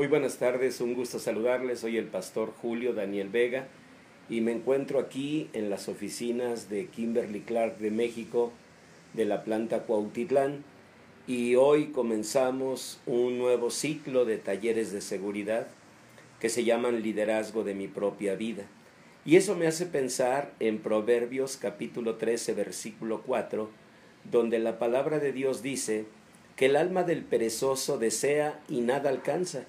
[0.00, 1.80] Muy buenas tardes, un gusto saludarles.
[1.80, 3.66] Soy el pastor Julio Daniel Vega
[4.30, 8.50] y me encuentro aquí en las oficinas de Kimberly Clark de México,
[9.12, 10.64] de la planta Cuautitlán.
[11.26, 15.66] Y hoy comenzamos un nuevo ciclo de talleres de seguridad
[16.40, 18.64] que se llaman Liderazgo de mi propia vida.
[19.26, 23.68] Y eso me hace pensar en Proverbios capítulo 13, versículo 4,
[24.32, 26.06] donde la palabra de Dios dice
[26.56, 29.66] que el alma del perezoso desea y nada alcanza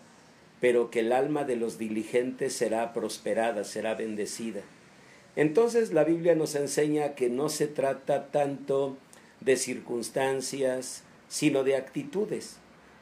[0.62, 4.62] pero que el alma de los diligentes será prosperada, será bendecida.
[5.36, 8.96] Entonces la Biblia nos enseña que no se trata tanto
[9.42, 12.58] de circunstancias, sino de actitudes.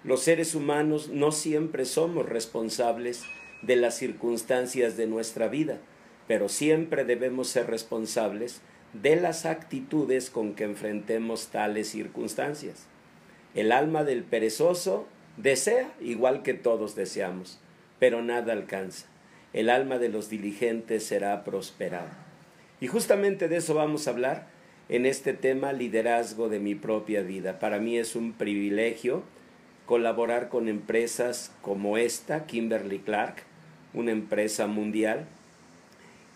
[0.05, 3.23] Los seres humanos no siempre somos responsables
[3.61, 5.79] de las circunstancias de nuestra vida,
[6.27, 8.61] pero siempre debemos ser responsables
[8.93, 12.85] de las actitudes con que enfrentemos tales circunstancias.
[13.53, 15.07] El alma del perezoso
[15.41, 17.59] Desea igual que todos deseamos,
[17.97, 19.07] pero nada alcanza.
[19.53, 22.11] El alma de los diligentes será prosperada.
[22.81, 24.47] Y justamente de eso vamos a hablar
[24.89, 27.57] en este tema liderazgo de mi propia vida.
[27.57, 29.23] Para mí es un privilegio
[29.85, 33.43] colaborar con empresas como esta, Kimberly Clark,
[33.93, 35.25] una empresa mundial.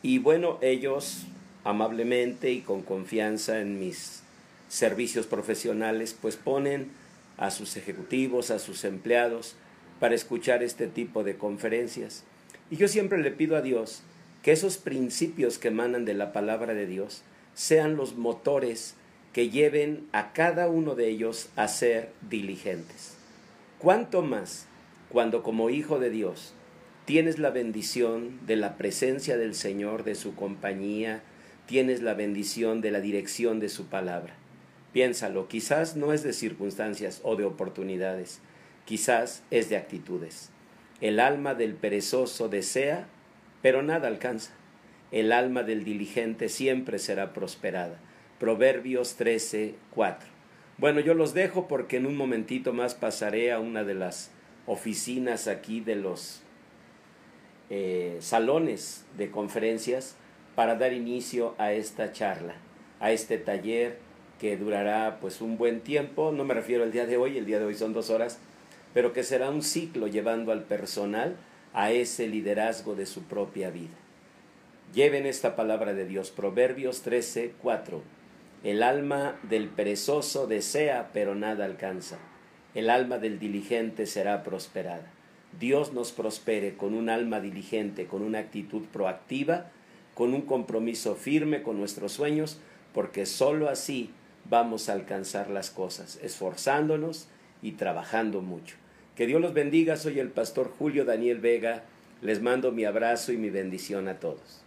[0.02, 1.26] Y bueno, ellos
[1.66, 4.24] amablemente y con confianza en mis
[4.70, 7.04] servicios profesionales, pues ponen
[7.38, 9.56] a sus ejecutivos, a sus empleados,
[10.00, 12.24] para escuchar este tipo de conferencias.
[12.70, 14.04] Y yo siempre le pido a Dios
[14.42, 17.24] que esos principios que emanan de la palabra de Dios
[17.54, 18.96] sean los motores
[19.32, 23.16] que lleven a cada uno de ellos a ser diligentes.
[23.80, 24.68] ¿Cuánto más
[25.10, 26.54] cuando como hijo de Dios
[27.06, 31.24] tienes la bendición de la presencia del Señor, de su compañía,
[31.66, 34.36] tienes la bendición de la dirección de su palabra?
[34.94, 38.40] Piénsalo, quizás no es de circunstancias o de oportunidades,
[38.86, 40.52] quizás es de actitudes.
[41.02, 43.08] El alma del perezoso desea,
[43.64, 44.54] pero nada alcanza.
[45.12, 48.00] El alma del diligente siempre será prosperada.
[48.40, 50.30] Proverbios 13, 4.
[50.78, 54.32] Bueno, yo los dejo porque en un momentito más pasaré a una de las
[54.68, 56.42] oficinas aquí de los
[57.70, 60.16] eh, salones de conferencias
[60.56, 62.56] para dar inicio a esta charla,
[63.00, 63.98] a este taller
[64.44, 67.60] que durará pues un buen tiempo, no me refiero al día de hoy, el día
[67.60, 68.40] de hoy son dos horas,
[68.94, 71.38] pero que será un ciclo llevando al personal
[71.72, 73.96] a ese liderazgo de su propia vida.
[74.94, 78.02] Lleven esta palabra de Dios, Proverbios 13, 4.
[78.66, 82.20] El alma del perezoso desea, pero nada alcanza.
[82.76, 85.10] El alma del diligente será prosperada.
[85.58, 89.72] Dios nos prospere con un alma diligente, con una actitud proactiva,
[90.14, 92.60] con un compromiso firme con nuestros sueños,
[92.94, 94.12] porque sólo así
[94.50, 97.28] vamos a alcanzar las cosas, esforzándonos
[97.62, 98.76] y trabajando mucho.
[99.16, 101.84] Que Dios los bendiga, soy el pastor Julio Daniel Vega,
[102.22, 104.64] les mando mi abrazo y mi bendición a todos.